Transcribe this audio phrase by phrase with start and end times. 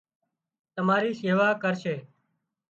[0.73, 1.95] تماري شيوا ڪرشي